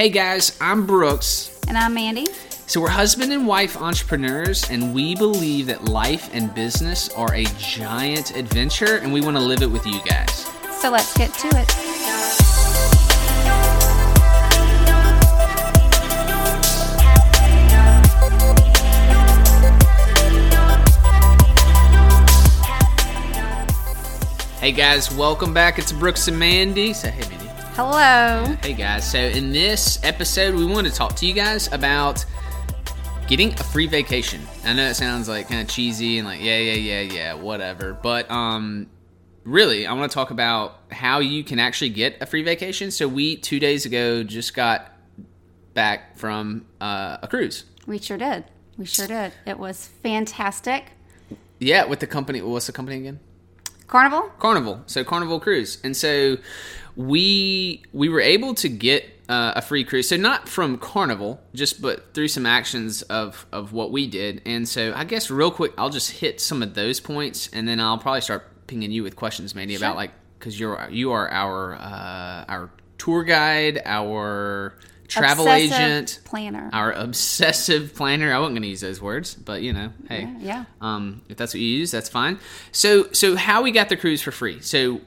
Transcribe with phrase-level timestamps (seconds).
[0.00, 1.60] Hey guys, I'm Brooks.
[1.68, 2.26] And I'm Mandy.
[2.66, 7.44] So, we're husband and wife entrepreneurs, and we believe that life and business are a
[7.58, 10.46] giant adventure, and we want to live it with you guys.
[10.80, 11.70] So, let's get to it.
[24.60, 25.78] Hey guys, welcome back.
[25.78, 26.94] It's Brooks and Mandy.
[26.94, 27.39] Say hey, Mandy.
[27.82, 28.44] Hello.
[28.62, 29.10] Hey guys.
[29.10, 32.26] So, in this episode, we want to talk to you guys about
[33.26, 34.42] getting a free vacation.
[34.66, 37.94] I know it sounds like kind of cheesy and like, yeah, yeah, yeah, yeah, whatever.
[37.94, 38.90] But, um,
[39.44, 42.90] really, I want to talk about how you can actually get a free vacation.
[42.90, 44.92] So, we two days ago just got
[45.72, 47.64] back from uh, a cruise.
[47.86, 48.44] We sure did.
[48.76, 49.32] We sure did.
[49.46, 50.92] It was fantastic.
[51.58, 52.42] Yeah, with the company.
[52.42, 53.20] What's the company again?
[53.90, 54.30] Carnival?
[54.38, 54.82] Carnival.
[54.86, 56.38] So Carnival Cruise, and so
[56.96, 60.08] we we were able to get uh, a free cruise.
[60.08, 64.42] So not from Carnival, just but through some actions of of what we did.
[64.46, 67.80] And so I guess real quick, I'll just hit some of those points, and then
[67.80, 69.86] I'll probably start pinging you with questions, Mandy, Sure.
[69.86, 74.74] about like because you're you are our uh, our tour guide, our
[75.10, 76.20] travel Obsessive agent.
[76.24, 76.70] Planner.
[76.72, 78.32] Our obsessive planner.
[78.32, 80.64] I wasn't going to use those words, but you know, hey, Yeah, yeah.
[80.80, 82.38] um, if that's what you use, that's fine.
[82.72, 84.60] So, so how we got the cruise for free?
[84.60, 85.00] So,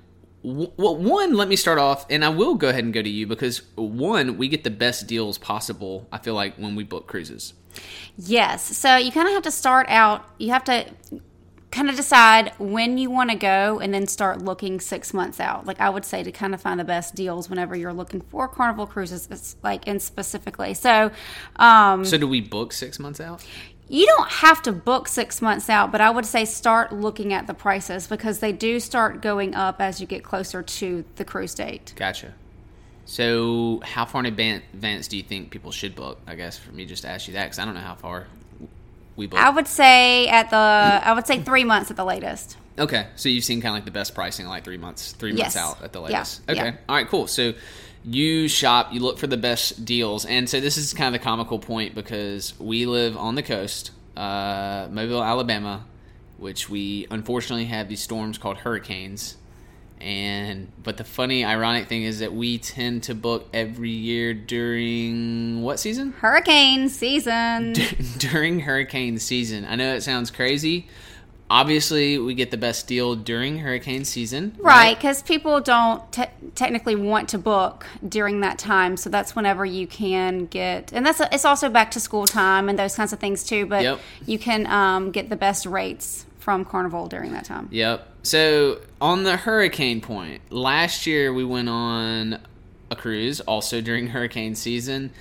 [0.44, 3.26] well, one, let me start off, and I will go ahead and go to you
[3.28, 6.08] because one, we get the best deals possible.
[6.12, 7.54] I feel like when we book cruises.
[8.18, 8.78] Yes.
[8.78, 10.86] So you kind of have to start out, you have to
[11.74, 15.66] kind of decide when you want to go and then start looking six months out.
[15.66, 18.48] Like I would say to kind of find the best deals whenever you're looking for
[18.48, 20.76] Carnival cruises, it's like in specifically.
[20.76, 21.12] So,
[21.56, 23.44] um, So, do we book six months out?
[23.90, 27.48] you don't have to book six months out, but I would say start looking at
[27.48, 31.54] the prices because they do start going up as you get closer to the cruise
[31.54, 31.94] date.
[31.96, 32.34] Gotcha.
[33.06, 36.20] So, how far in advance do you think people should book?
[36.26, 38.28] I guess for me just to ask you that because I don't know how far
[39.16, 39.40] we book.
[39.40, 42.58] I would say at the, I would say three months at the latest.
[42.78, 45.56] Okay, so you've seen kind of like the best pricing, like three months, three months
[45.56, 46.42] out at the Yeah, latest.
[46.50, 46.76] Okay, yeah.
[46.90, 47.28] all right, cool.
[47.28, 47.54] So
[48.04, 51.24] you shop, you look for the best deals, and so this is kind of the
[51.24, 55.86] comical point because we live on the coast, uh, Mobile, Alabama,
[56.38, 59.38] which we unfortunately have these storms called hurricanes.
[60.04, 65.62] And but the funny, ironic thing is that we tend to book every year during
[65.62, 66.12] what season?
[66.20, 67.74] Hurricane season.
[68.18, 69.64] during hurricane season.
[69.66, 70.88] I know it sounds crazy.
[71.50, 74.56] Obviously, we get the best deal during hurricane season.
[74.60, 76.26] Right, because people don't te-
[76.56, 81.22] technically want to book during that time, so that's whenever you can get, and that's
[81.32, 83.66] it's also back to school time and those kinds of things too.
[83.68, 84.00] But Yep.
[84.26, 87.70] you can um, get the best rates from Carnival during that time.
[87.72, 88.08] Yep.
[88.24, 92.38] So, on the hurricane point, last year we went on
[92.92, 95.12] a cruise also during hurricane season,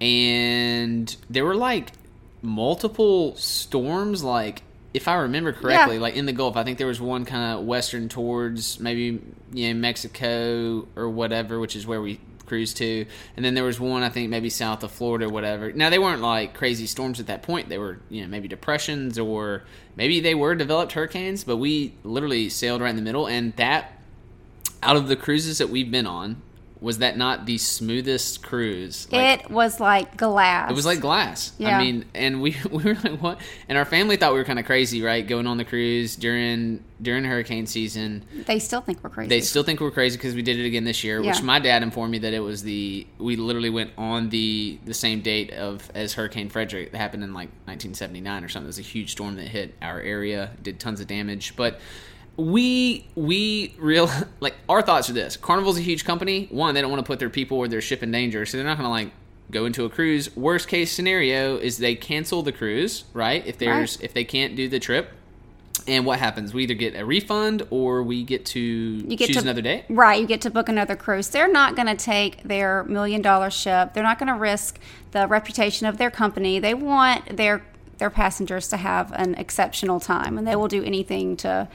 [0.00, 1.90] and there were like
[2.42, 4.62] multiple storms, like
[4.94, 6.00] if I remember correctly, Yeah.
[6.02, 6.56] like in the Gulf.
[6.56, 9.20] I think there was one kind of western towards maybe
[9.52, 13.78] you know Mexico or whatever, which is where we cruised to, and then there was
[13.78, 15.72] one I think maybe south of Florida or whatever.
[15.72, 17.68] Now they weren't like crazy storms at that point.
[17.68, 19.62] They were you know maybe depressions or
[19.96, 23.92] maybe they were developed hurricanes, but we literally sailed right in the middle, and that
[24.82, 26.42] out of the cruises that we've been on.
[26.80, 29.08] Was that not the smoothest cruise?
[29.10, 30.70] Like, it was like glass.
[30.70, 31.52] it was like glass.
[31.58, 31.76] Yeah.
[31.76, 33.40] I mean, and we we were like, what?
[33.68, 35.26] And our family thought we were kind of crazy, right?
[35.26, 38.24] Going on the cruise during during hurricane season.
[38.46, 39.28] they still think we're crazy.
[39.28, 41.22] They still think we're crazy because we did it again this year.
[41.22, 44.94] Which my dad informed me that it was the we literally went on the the
[44.94, 48.66] same date of as Hurricane Frederic that happened in like 1979 or something.
[48.66, 51.80] It was a huge storm that hit our area, did tons of damage, but.
[52.38, 54.08] We we real
[54.40, 55.36] like our thoughts are this.
[55.36, 56.46] Carnival's a huge company.
[56.50, 58.66] One, they don't want to put their people or their ship in danger, so they're
[58.66, 59.10] not going to like
[59.50, 60.34] go into a cruise.
[60.36, 63.46] Worst case scenario is they cancel the cruise, right?
[63.46, 64.04] If there's Right.
[64.04, 65.10] if they can't do the trip,
[65.88, 66.54] and what happens?
[66.54, 69.84] We either get a refund or we get to you get choose to another date.
[69.88, 71.28] Right, you get to book another cruise.
[71.28, 73.94] They're not going to take their million dollar ship.
[73.94, 74.78] They're not going to risk
[75.10, 76.58] the reputation of their company.
[76.60, 77.64] They want their
[77.98, 81.68] their passengers to have an exceptional time, and they will do anything to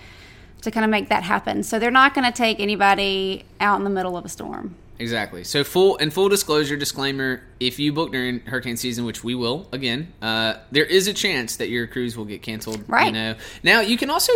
[0.63, 1.63] to kind of make that happen.
[1.63, 4.75] So they're not going to take anybody out in the middle of a storm.
[4.99, 5.43] Exactly.
[5.43, 9.67] So full and full disclosure disclaimer: if you book during hurricane season, which we will
[9.71, 12.77] again, uh, there is a chance that your cruise will get canceled.
[12.79, 13.13] You Right.
[13.13, 13.35] know.
[13.63, 14.31] Now you can also.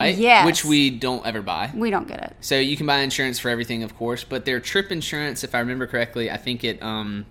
[0.00, 0.16] Right?
[0.16, 0.46] Yes.
[0.46, 1.70] Which we don't ever buy.
[1.74, 2.36] We don't get it.
[2.40, 5.58] So you can buy insurance for everything, of course, but their trip insurance, if I
[5.58, 7.26] remember correctly, I think it um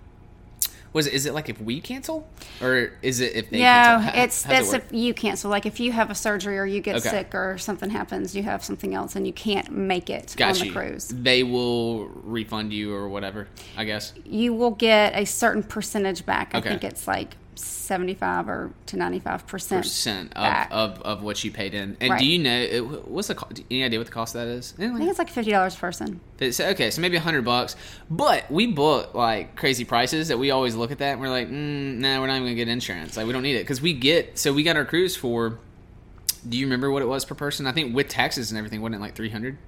[0.92, 1.12] Was it?
[1.14, 2.26] Is it like if we cancel,
[2.62, 4.10] or is it if they Yeah, cancel?
[4.12, 4.84] How- it's it that's work?
[4.86, 5.50] if you cancel.
[5.50, 7.08] Like if you have a surgery or you get Okay.
[7.10, 10.66] sick or something happens, you have something else and you can't make it Got on
[10.68, 11.08] the cruise.
[11.08, 13.48] They will refund you or whatever.
[13.76, 14.12] I guess.
[14.24, 16.54] You will get a certain percentage back.
[16.54, 16.70] I Okay.
[16.70, 19.84] think it's like seventy-five or to ninety-five percent.
[19.84, 21.96] Percent of, of, of what you paid in.
[22.00, 22.18] And Right.
[22.20, 24.74] do you know it, what's the any idea what the cost of that is?
[24.78, 26.20] Anything I think it's like fifty dollars a person.
[26.38, 27.76] It's, okay, so maybe a hundred bucks.
[28.10, 31.48] But we book like crazy prices that we always look at that and we're like,
[31.48, 33.16] mm, nah, we're not even gonna get insurance.
[33.16, 34.38] Like we don't need it because we get.
[34.38, 35.58] So we got our cruise for.
[36.48, 37.66] Do you remember what it was per person?
[37.66, 39.58] I think with taxes and everything, wasn't it like three hundred?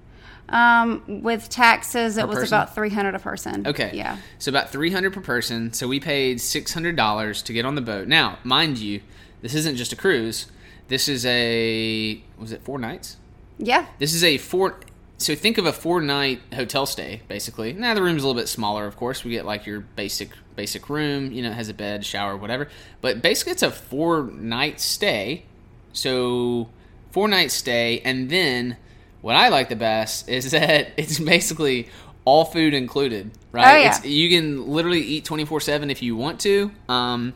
[0.51, 2.49] Um, with taxes, it was person?
[2.49, 3.67] about three hundred a person.
[3.67, 3.93] Okay.
[3.95, 4.17] Yeah.
[4.39, 5.73] So about three hundred per person.
[5.73, 8.09] So we paid six hundred dollars to get on the boat.
[8.09, 9.01] Now, mind you,
[9.43, 10.47] this isn't just a cruise.
[10.89, 13.17] This is a was it four nights?
[13.59, 13.87] Yeah.
[13.99, 14.81] This is a four.
[15.19, 17.73] So think of a four night hotel stay, basically.
[17.73, 19.23] Now the room's a little bit smaller, of course.
[19.23, 21.31] We get like your basic basic room.
[21.31, 22.69] You know, it has a bed, shower, whatever.
[23.01, 25.45] But basically, it's a four night stay.
[25.93, 26.71] So
[27.13, 28.77] four night stay, and then
[29.21, 31.89] what I like the best is that it's basically
[32.25, 33.31] all food included.
[33.53, 33.75] Right?
[33.75, 33.89] Oh, yeah.
[33.97, 36.71] It's, you can literally eat twenty four seven if you want to.
[36.89, 37.35] Um,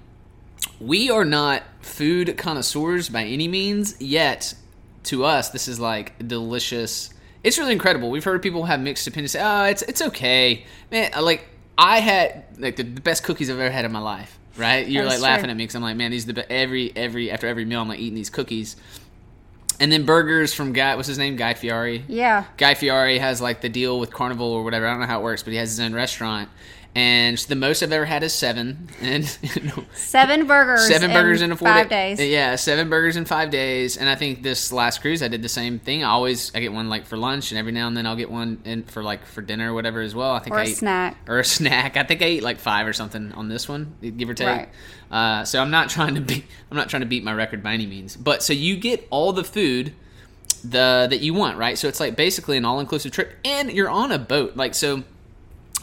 [0.80, 4.54] we are not food connoisseurs by any means yet
[5.04, 7.10] to us this is like delicious
[7.42, 11.10] it's really incredible we've heard people have mixed opinions say oh it's it's okay man
[11.20, 11.46] like
[11.76, 15.02] i had like the, the best cookies i've ever had in my life right you're
[15.02, 16.96] That like is laughing at me because i'm like man these are the be- every
[16.96, 18.76] every after every meal i'm like eating these cookies
[19.80, 22.44] and then burgers from guy what's his name guy fieri Yeah.
[22.56, 24.86] Guy Fieri has like the deal with Carnival or whatever.
[24.86, 26.48] I don't know how it works, but he has his own restaurant.
[26.96, 30.86] And the most I've ever had is seven, and you know, Seven burgers.
[30.86, 32.30] seven burgers in a four five day- days.
[32.30, 33.96] Yeah, seven burgers in five days.
[33.96, 36.04] And I think this last cruise I did the same thing.
[36.04, 38.30] I always I get one like for lunch, and every now and then I'll get
[38.30, 40.30] one in for like for dinner or whatever as well.
[40.34, 41.16] I think Or I a ate- snack.
[41.26, 41.96] or a snack.
[41.96, 44.46] I think I ate like five or something on this one, give or take.
[44.46, 44.68] Right.
[45.10, 47.72] Uh, so I'm not trying to be I'm not trying to beat my record by
[47.74, 48.16] any means.
[48.16, 49.94] But so you get all the food
[50.62, 51.76] the that you want, right?
[51.76, 54.56] So it's like basically an all inclusive trip, and you're on a boat.
[54.56, 55.02] Like so,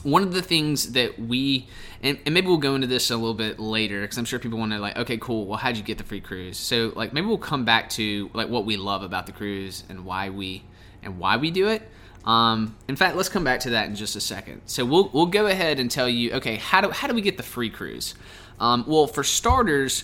[0.04, 1.68] one of the things that we
[2.04, 4.58] and, and maybe we'll go into this a little bit later because I'm sure people
[4.58, 5.46] want to like, okay, cool.
[5.46, 6.58] Well, how'd you get the free cruise?
[6.58, 10.06] So like maybe we'll come back to like what we love about the cruise and
[10.06, 10.64] why we
[11.04, 11.88] and why we do it.
[12.26, 14.62] Um, in fact, let's come back to that in just a second.
[14.66, 17.38] So we'll we'll go ahead and tell you, okay, how do how do we get
[17.38, 18.16] the free cruise?
[18.60, 20.04] Um, well, for starters,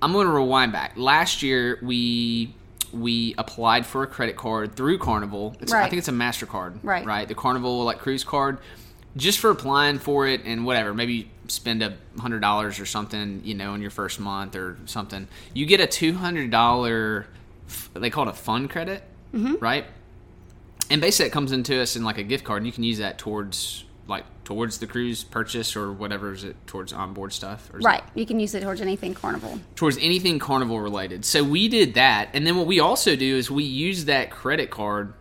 [0.00, 0.92] I'm going to rewind back.
[0.96, 2.54] Last year we
[2.94, 5.56] we applied for a credit card through Carnival.
[5.60, 6.78] It's, I think it's a Mastercard.
[6.82, 7.04] Right.
[7.04, 7.28] Right.
[7.28, 8.58] The Carnival like cruise card.
[9.16, 13.54] Just for applying for it and whatever, maybe spend a hundred dollars or something, you
[13.54, 15.28] know, in your first month or something.
[15.52, 17.26] You get a two hundred dollar.
[17.94, 19.56] They call it a fun credit, mm-hmm.
[19.56, 19.84] right?
[20.90, 22.98] And basically, it comes into us in like a gift card, and you can use
[22.98, 27.68] that towards like towards the cruise purchase or whatever is it towards onboard stuff.
[27.72, 28.04] Or is it- Right.
[28.14, 29.58] You can use it towards anything carnival.
[29.74, 31.24] towards anything carnival related.
[31.24, 34.70] So we did that, and then what we also do is we use that credit
[34.70, 35.14] card.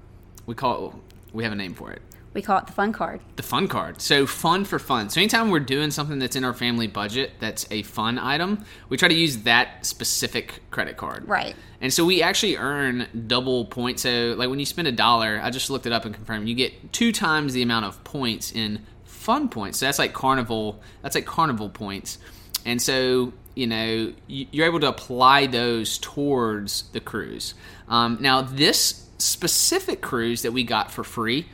[0.45, 0.93] We call it.
[1.33, 2.01] We have a name for it.
[2.33, 3.21] We call it the fun card.
[3.35, 4.01] The fun card.
[4.01, 5.09] So fun for fun.
[5.11, 8.97] So anytime we're doing something that's in our family budget that's a fun item, we
[8.97, 11.27] try to use that specific credit card.
[11.27, 11.55] Right.
[11.79, 14.01] And so we actually earn double points.
[14.01, 16.55] So like when you spend a dollar, I just looked it up and confirmed, you
[16.55, 19.79] get two times the amount of points in fun points.
[19.79, 20.81] So that's like carnival.
[21.01, 22.17] That's like carnival points.
[22.65, 27.53] And so you know you- you're able to apply those towards the cruise.
[27.87, 31.45] Um, now this specific cruise that we got for free,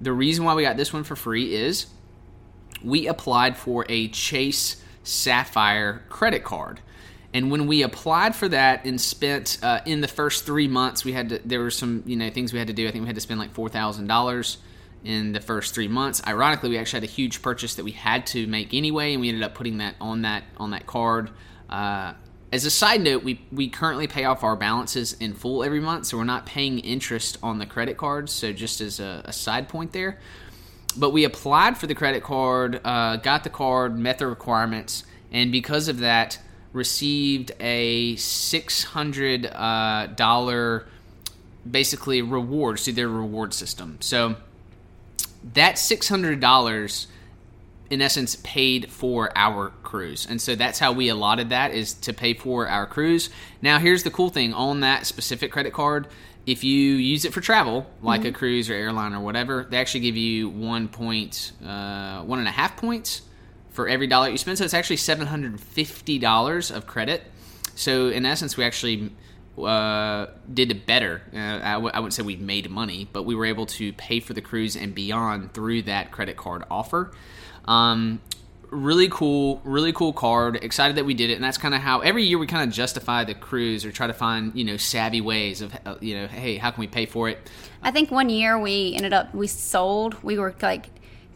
[0.00, 1.86] the reason why we got this one for free is
[2.84, 6.80] we applied for a Chase Sapphire credit card.
[7.32, 11.12] And when we applied for that and spent uh, in the first three months, we
[11.12, 12.86] had to, there were some you know things we had to do.
[12.86, 14.58] I think we had to spend like four thousand dollars
[15.06, 16.20] in the first three months.
[16.26, 19.28] Ironically, we actually had a huge purchase that we had to make anyway, and we
[19.28, 21.30] ended up putting that on that on that card.
[21.70, 22.14] Uh,
[22.52, 26.06] as a side note, we we currently pay off our balances in full every month,
[26.06, 28.32] so we're not paying interest on the credit cards.
[28.32, 30.18] So just as a, a side point there
[30.96, 35.52] but we applied for the credit card, uh, got the card, met the requirements, and
[35.52, 36.38] because of that,
[36.72, 40.86] received a six hundred uh, dollar
[41.68, 43.98] basically rewards through their reward system.
[44.00, 44.36] So
[45.54, 47.06] that six hundred dollars
[47.88, 50.26] in essence paid for our cruise.
[50.28, 53.30] And so that's how we allotted that is to pay for our cruise.
[53.62, 54.52] Now here's the cool thing.
[54.52, 56.08] On that specific credit card
[56.46, 60.00] if you use it for travel like a cruise or airline or whatever they actually
[60.00, 63.22] give you one point uh, one and a half points
[63.70, 64.56] for every dollar you spend.
[64.56, 67.22] So it's actually $750 of credit.
[67.74, 69.10] So in essence we actually
[69.58, 71.22] uh, did better.
[71.32, 74.20] Uh, I, w- I wouldn't say we made money, but we were able to pay
[74.20, 77.12] for the cruise and beyond through that credit card offer.
[77.66, 78.20] Um,
[78.70, 80.56] really cool, really cool card.
[80.62, 82.74] Excited that we did it, and that's kind of how every year we kind of
[82.74, 86.26] justify the cruise or try to find you know savvy ways of uh, you know
[86.26, 87.50] hey how can we pay for it?
[87.82, 90.22] I think one year we ended up we sold.
[90.22, 90.86] We were like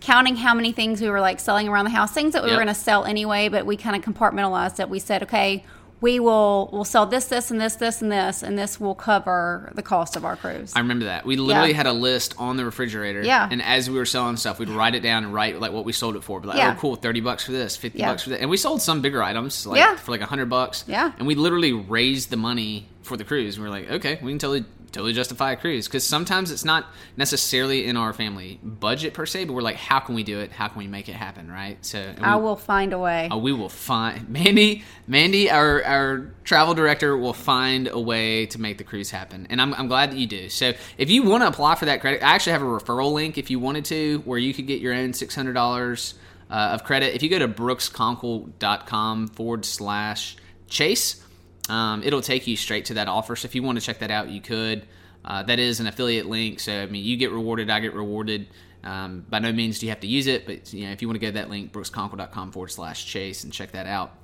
[0.00, 2.56] counting how many things we were like selling around the house, things that we Yep.
[2.58, 4.88] were going to sell anyway, but we kind of compartmentalized it.
[4.88, 5.62] We said, okay,
[6.00, 9.70] we will we'll sell this, this, and this, this, and this, and this will cover
[9.74, 10.72] the cost of our cruise.
[10.74, 11.26] I remember that.
[11.26, 11.76] We literally Yeah.
[11.76, 13.22] had a list on the refrigerator.
[13.22, 13.48] Yeah.
[13.50, 15.92] And as we were selling stuff, we'd write it down and write like what we
[15.92, 16.40] sold it for.
[16.40, 16.74] Be like, Yeah.
[16.76, 18.10] oh, cool, thirty bucks for this, fifty Yeah.
[18.12, 18.40] bucks for that.
[18.40, 19.96] And we sold some bigger items, like Yeah.
[19.96, 20.84] for like hundred bucks.
[20.86, 21.12] Yeah.
[21.18, 23.58] And we literally raised the money for the cruise.
[23.58, 26.86] We were like, okay, we can totally totally justify a cruise because sometimes it's not
[27.16, 30.50] necessarily in our family budget per se, but we're like, how can we do it?
[30.52, 31.50] How can we make it happen?
[31.50, 31.78] Right.
[31.84, 33.28] So and I will find a way.
[33.28, 34.82] uh, we will find Mandy.
[35.06, 39.60] Mandy, our our travel director, will find a way to make the cruise happen, and
[39.60, 40.48] I'm, I'm glad that you do.
[40.48, 43.38] So, if you want to apply for that credit, I actually have a referral link
[43.38, 46.14] if you wanted to, where you could get your own six hundred dollars
[46.50, 47.14] uh, of credit.
[47.14, 50.36] If you go to brooksconkle.com forward slash
[50.68, 51.22] chase,
[51.70, 53.36] um, it'll take you straight to that offer.
[53.36, 54.86] So, if you want to check that out, you could.
[55.24, 58.48] Uh, that is an affiliate link, so I mean, you get rewarded, I get rewarded.
[58.82, 61.08] Um, by no means do you have to use it, but you know, if you
[61.08, 64.14] want to go to that link, brooksconkle.com forward slash chase and check that out,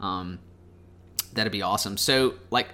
[0.00, 0.38] um,
[1.32, 1.96] that'd be awesome.
[1.96, 2.68] So, like,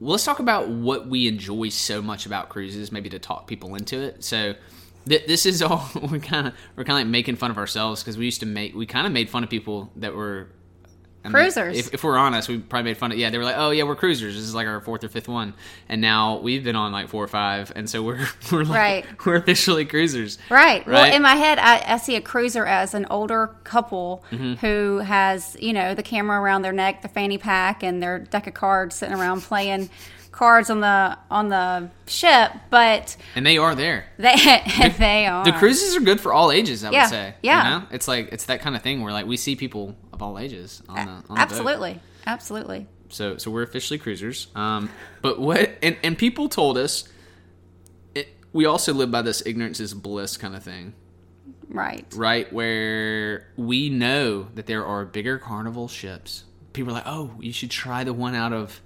[0.00, 3.74] well, let's talk about what we enjoy so much about cruises, maybe to talk people
[3.74, 4.24] into it.
[4.24, 4.54] So,
[5.06, 8.02] th- this is all we kind of we're kind of like making fun of ourselves
[8.02, 10.48] because we used to make we kind of made fun of people that were
[11.30, 11.78] Cruisers.
[11.78, 13.18] if, if we're honest, we probably made fun of.
[13.18, 14.34] Yeah, they were like, "Oh yeah, we're cruisers.
[14.34, 15.54] This is like our fourth or fifth one,"
[15.88, 19.06] and now we've been on like four or five, and so we're we're like, Right.
[19.26, 20.38] we're officially cruisers.
[20.50, 20.86] Right.
[20.86, 20.92] Right?
[21.10, 24.54] Well, in my head, I, I see a cruiser as an older couple Mm-hmm.
[24.66, 28.46] who has, you know, the camera around their neck, the fanny pack, and their deck
[28.46, 29.90] of cards sitting around playing
[30.42, 32.50] cards on the on the ship.
[32.70, 34.06] But and they are there.
[34.18, 34.34] they
[34.98, 36.82] they are The cruises are good for all ages.
[36.82, 37.34] I Yeah, would say.
[37.42, 37.62] yeah.
[37.74, 37.86] You know?
[37.92, 40.82] It's like it's that kind of thing where like we see people of all ages
[40.88, 42.86] on the on the absolutely, absolutely.
[43.08, 44.48] So so we're officially cruisers.
[44.56, 47.04] Um, but what and and people told us.
[48.14, 50.92] It, we also live by this ignorance is bliss kind of thing,
[51.68, 52.04] Right.
[52.16, 52.52] right?
[52.52, 56.44] Where we know that there are bigger carnival ships.
[56.72, 58.80] People are like, "Oh, you should try the one out of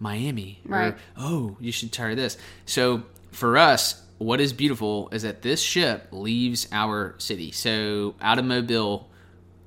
[0.00, 0.92] Miami," Right.
[0.94, 2.36] Or, "Oh, you should try this."
[2.66, 3.02] So
[3.32, 7.52] for us, what is beautiful is that this ship leaves our city.
[7.52, 9.08] So out of Mobile,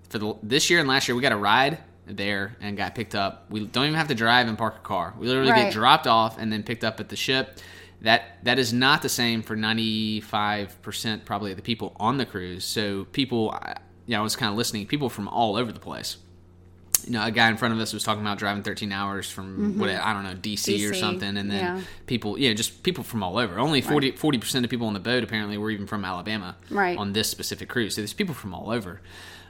[0.10, 3.16] for the, this year and last year, we got a ride there and got picked
[3.16, 3.46] up.
[3.50, 5.14] We don't even have to drive and park a car.
[5.18, 5.64] We literally Right.
[5.66, 7.60] get dropped off and then picked up at the ship.
[8.02, 12.18] That that is not the same for ninety five percent probably of the people on
[12.18, 12.66] the cruise.
[12.66, 14.88] So people, I- you know, I was kind of listening.
[14.88, 16.18] People from all over the place.
[17.06, 19.58] You know, a guy in front of us was talking about driving 13 hours from
[19.58, 19.80] mm-hmm.
[19.80, 21.82] what I don't know DC, or something, and then yeah.
[22.06, 23.60] people, yeah, just people from all over.
[23.60, 26.98] Only 40 percent of people on the boat apparently were even from Alabama, Right.
[26.98, 29.02] On this specific cruise, so there's people from all over.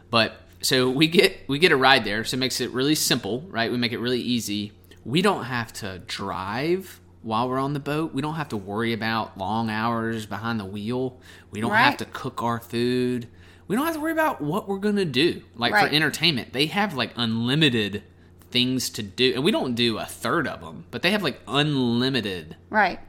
[0.10, 3.42] But so we get we get a ride there, so it makes it really simple,
[3.50, 3.72] right?
[3.72, 4.74] We make it really easy.
[5.04, 8.14] We don't have to drive while we're on the boat.
[8.14, 11.20] We don't have to worry about long hours behind the wheel.
[11.52, 13.28] We don't have to cook our food.
[13.72, 15.44] We don't have to worry about what we're gonna do.
[15.56, 15.88] Like Right.
[15.88, 18.04] for entertainment, they have like unlimited
[18.50, 21.40] things to do, and we don't do a third of them, but they have like
[21.48, 23.00] unlimited, Right.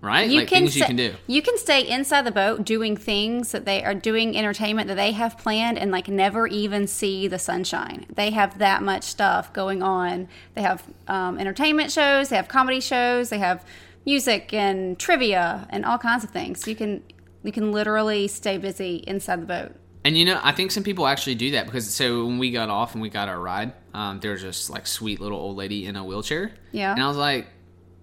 [0.00, 0.30] right?
[0.30, 1.14] You like can things you can do.
[1.26, 5.10] You can stay inside the boat doing things that they are doing entertainment that they
[5.10, 8.06] have planned and like never even see the sunshine.
[8.14, 10.28] They have that much stuff going on.
[10.54, 13.64] They have um, entertainment shows, they have comedy shows, they have
[14.04, 16.68] music and trivia and all kinds of things.
[16.68, 17.02] You can
[17.42, 19.72] you can literally stay busy inside the boat.
[20.06, 22.70] And you know, I think some people actually do that because so when we got
[22.70, 25.84] off and we got our ride, um, there was this like sweet little old lady
[25.84, 26.52] in a wheelchair.
[26.70, 26.92] Yeah.
[26.92, 27.48] And I was like,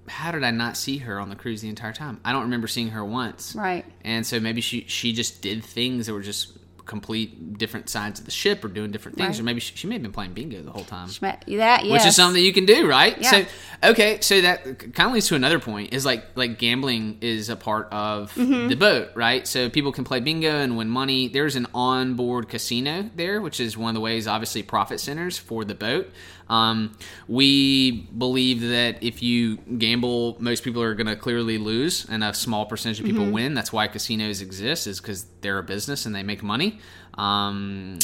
[0.10, 2.20] how did I not see her on the cruise the entire time?
[2.26, 3.56] I don't remember seeing her once.
[3.56, 3.86] Right.
[4.04, 6.52] And so maybe she she just did things that were just
[6.86, 9.40] complete different sides of the ship or doing different things, Right.
[9.40, 11.08] or maybe she, she may have been playing bingo the whole time.
[11.22, 11.84] That yes.
[11.90, 13.18] Which is something that you can do, right?
[13.22, 13.32] Yeah.
[13.32, 13.46] So,
[13.92, 14.64] okay, so that
[14.94, 18.68] kind of leads to another point is like like gambling is a part of Mm-hmm.
[18.68, 19.48] the boat, right?
[19.48, 21.28] So people can play bingo and win money.
[21.30, 25.64] There's an onboard casino there, which is one of the ways, obviously, profit centers for
[25.64, 26.10] the boat.
[26.54, 26.96] Um,
[27.28, 32.34] we believe that if you gamble, most people are going to clearly lose, and a
[32.34, 33.18] small percentage of Mm-hmm.
[33.18, 33.54] people win.
[33.54, 36.80] That's why casinos exist, is because they're a business and they make money.
[37.16, 38.00] Um,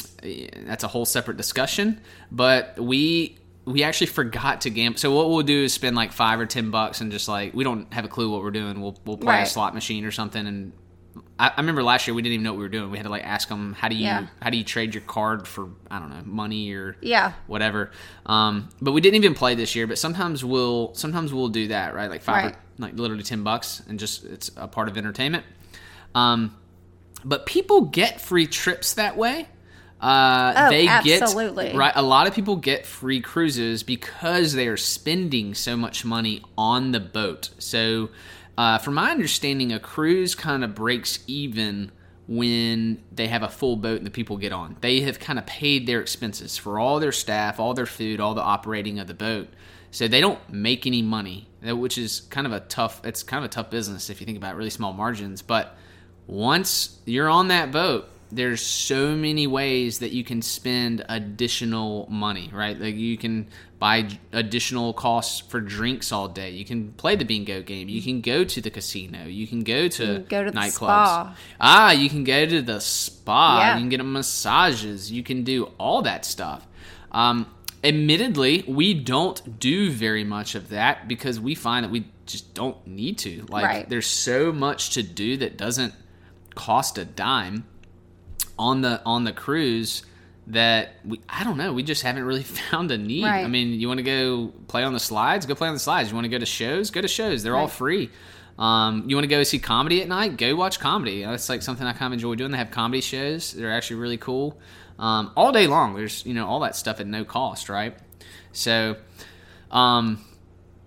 [0.66, 2.02] that's a whole separate discussion.
[2.32, 4.98] But we we actually forgot to gamble.
[4.98, 7.64] So what we'll do is spend like five or ten bucks and just like we
[7.64, 8.82] don't have a clue what we're doing.
[8.82, 10.48] We'll we'll play a slot machine or something.
[10.48, 10.72] And
[11.40, 12.92] I, I remember last year we didn't even know what we were doing.
[12.92, 14.28] We had to like ask them how do you Yeah.
[14.42, 17.34] how do you trade your card for I don't know money or Yeah.
[17.48, 17.92] whatever.
[18.26, 19.88] Um, but we didn't even play this year.
[19.88, 22.54] But sometimes we'll sometimes we'll do that right, like five Right.
[22.54, 25.44] or, like literally ten bucks, and just it's a part of entertainment.
[26.16, 26.56] Um,
[27.26, 29.48] but people get free trips that way.
[30.02, 31.66] Uh, Oh, they absolutely.
[31.68, 31.92] get right.
[31.96, 36.94] A lot of people get free cruises because they are spending so much money on
[36.94, 37.50] the boat.
[37.60, 38.10] So,
[38.60, 41.90] uh, from my understanding, a cruise kind of breaks even
[42.28, 44.76] when they have a full boat and the people get on.
[44.82, 48.34] They have kind of paid their expenses for all their staff, all their food, all
[48.34, 49.48] the operating of the boat.
[49.92, 53.00] So they don't make any money, which is kind of a tough.
[53.06, 55.42] It's kind of a tough business if you think about really small margins.
[55.42, 55.78] But
[56.28, 62.50] once you're on that boat, there's so many ways that you can spend additional money,
[62.54, 62.80] right?
[62.80, 63.48] Like you can
[63.80, 66.52] buy additional costs for drinks all day.
[66.52, 67.90] You can play the bingo game.
[67.90, 69.26] You can go to the casino.
[69.26, 71.34] You can go to go to the nightclubs.
[71.60, 73.60] Ah, you can go to the spa.
[73.60, 73.76] Yeah.
[73.76, 75.12] You can get massages.
[75.12, 76.68] You can do all that stuff.
[77.12, 77.48] Um,
[77.84, 82.86] admittedly, we don't do very much of that because we find that we just don't
[82.86, 83.46] need to.
[83.50, 83.90] Like, Right.
[83.90, 85.94] there's so much to do that doesn't
[86.56, 87.64] cost a dime
[88.60, 90.04] on the on the cruise
[90.48, 93.24] that we I don't know we just haven't really found a need.
[93.24, 93.44] Right.
[93.44, 96.10] I mean, you want to go play on the slides, go play on the slides.
[96.10, 97.42] You want to go to shows, go to shows.
[97.42, 98.12] They're all free.
[98.60, 100.36] Um, you want to go see comedy at night?
[100.36, 101.24] Go watch comedy.
[101.24, 102.52] That's like something I kind of enjoy doing.
[102.52, 103.54] They have comedy shows.
[103.54, 104.60] They're actually really cool.
[105.00, 105.96] Um, all day long.
[105.96, 107.98] There's you know all that stuff at no cost, right?
[108.52, 108.98] So,
[109.72, 110.20] um,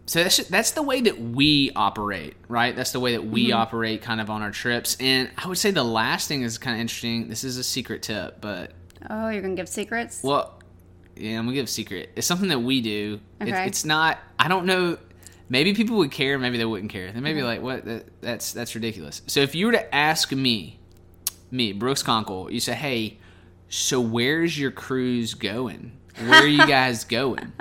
[0.07, 2.75] so that's that's the way that we operate, right?
[2.75, 3.59] That's the way that we mm-hmm.
[3.59, 4.97] operate kind of on our trips.
[4.99, 7.29] And I would say the last thing is kind of interesting.
[7.29, 8.73] This is a secret tip, but
[9.09, 10.23] Oh, you're gonna give secrets?
[10.23, 10.59] well,
[11.17, 12.11] yeah, I'm gonna give a secret.
[12.17, 13.21] It's something that we do.
[13.41, 13.67] It's, Okay.
[13.67, 14.19] it's not.
[14.39, 14.99] I don't know.
[15.49, 16.39] Maybe people would care.
[16.39, 17.13] Maybe they wouldn't care.
[17.13, 17.47] They may be mm-hmm.
[17.47, 17.85] like, "What?
[17.85, 20.81] That, that's that's ridiculous." So if you were to ask me,
[21.51, 23.19] me Brooks Conkle, you say, "Hey,
[23.69, 25.93] so where's your cruise going?
[26.19, 27.53] Where are you guys going?"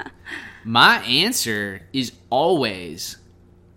[0.64, 3.18] My answer is always,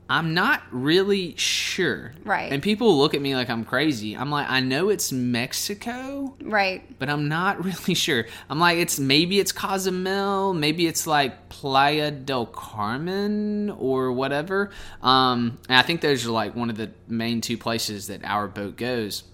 [0.08, 2.12] I'm not really sure.
[2.24, 2.52] Right.
[2.52, 4.14] And people look at me like I'm crazy.
[4.14, 6.82] I'm like, I know it's Mexico, right.
[6.98, 8.26] but I'm not really sure.
[8.50, 14.70] I'm like, it's maybe it's Cozumel, maybe it's like Playa del Carmen or whatever.
[15.02, 18.46] Um, and I think those are like one of the main two places that our
[18.46, 19.24] boat goes.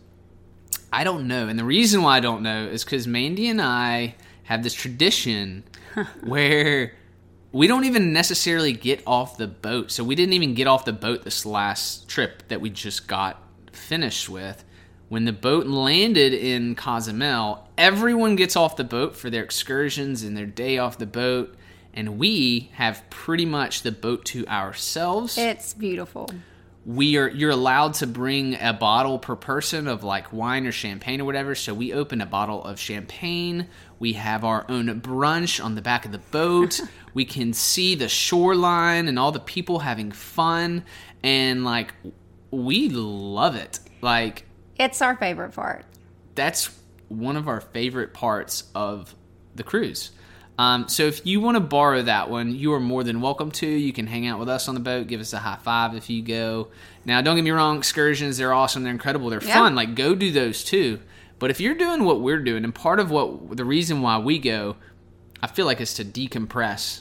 [0.93, 4.17] I don't know, and the reason why I don't know is because Mandy and I
[4.45, 5.63] have this tradition
[6.25, 6.95] where
[7.53, 9.91] we don't even necessarily get off the boat.
[9.91, 13.43] So we didn't even get off the boat this last trip that we just got
[13.73, 14.65] finished with.
[15.09, 20.37] When the boat landed in Cozumel, everyone gets off the boat for their excursions and
[20.37, 21.57] their day off the boat,
[21.93, 26.31] and we have pretty much the boat to ourselves It's beautiful.
[26.87, 31.21] we are you're allowed to bring a bottle per person of like wine or champagne
[31.21, 33.67] or whatever so we open a bottle of champagne
[34.01, 36.81] we have our own brunch on the back of the boat
[37.15, 40.83] we can see the shoreline and all the people having fun
[41.23, 41.95] and like
[42.51, 44.45] we love it like
[44.79, 45.85] It's our favorite part.
[46.35, 46.71] that's
[47.09, 49.15] one of our favorite parts of
[49.57, 50.11] the cruise.
[50.59, 53.67] Um, so if you want to borrow that one, you are more than welcome to.
[53.67, 56.09] You can hang out with us on the boat, give us a high five if
[56.11, 56.69] you go.
[57.05, 59.55] Now, don't get me wrong, excursions, they're awesome, they're incredible, they're Yeah.
[59.55, 59.75] fun.
[59.75, 61.01] Like, go do those too.
[61.41, 64.39] But if you're doing what we're doing, and part of what the reason why we
[64.39, 64.77] go,
[65.43, 67.01] I feel like is to decompress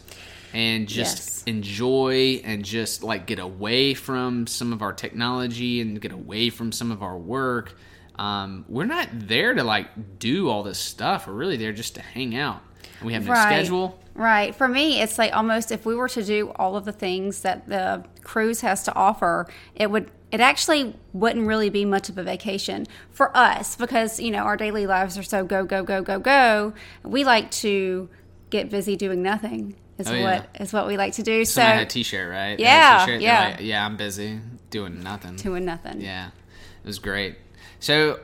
[0.53, 1.43] and just Yes.
[1.45, 6.71] enjoy and just like get away from some of our technology and get away from
[6.71, 7.77] some of our work.
[8.15, 11.27] Um, we're not there to like do all this stuff.
[11.27, 12.61] We're really there just to hang out.
[13.03, 13.99] We have no schedule.
[14.15, 14.53] Right.
[14.53, 17.67] For me, it's like almost if we were to do all of the things that
[17.69, 22.23] the cruise has to offer, it would it actually wouldn't really be much of a
[22.23, 26.19] vacation for us because, you know, our daily lives are so go go go go
[26.19, 26.73] go.
[27.03, 28.09] We like to
[28.49, 29.75] get busy doing nothing.
[29.97, 30.63] Is Oh, what yeah.
[30.63, 31.43] is what we like to do.
[31.45, 32.59] So I had a T-shirt, right?
[32.59, 33.21] Yeah, T-shirt.
[33.21, 33.49] Yeah.
[33.49, 33.85] like, yeah.
[33.85, 35.35] I'm busy doing nothing.
[35.35, 35.99] doing nothing.
[36.01, 37.35] Yeah, it was great.
[37.79, 38.19] So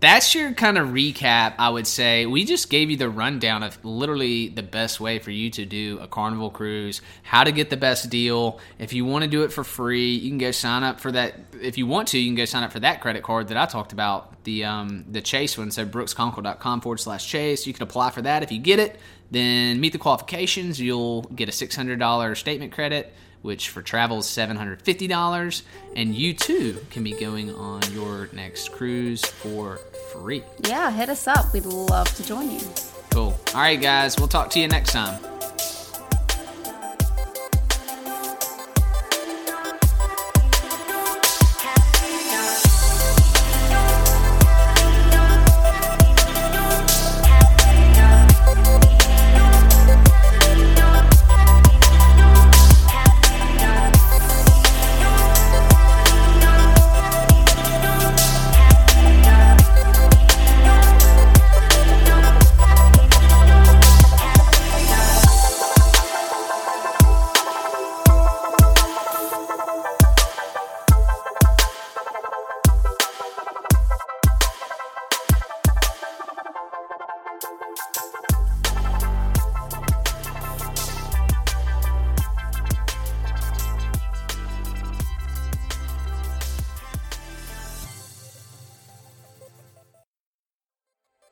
[0.00, 2.26] that's your kind of recap, I would say.
[2.26, 5.98] We just gave you the rundown of literally the best way for you to do
[6.00, 8.58] a carnival cruise, how to get the best deal.
[8.78, 11.34] If you want to do it for free, you can go sign up for that.
[11.60, 13.66] If you want to, you can go sign up for that credit card that I
[13.66, 15.70] talked about, the um, the Chase one.
[15.70, 17.66] So brooksconkle.com forward slash Chase.
[17.66, 18.42] You can apply for that.
[18.42, 18.98] If you get it,
[19.30, 20.80] then meet the qualifications.
[20.80, 23.12] You'll get a $600 statement credit
[23.44, 25.62] which for travel is $750
[25.96, 29.76] and you too can be going on your next cruise for
[30.12, 31.52] free Yeah, hit us up.
[31.52, 32.60] We'd love to join you.
[33.10, 35.20] cool all right guys we'll talk to you next time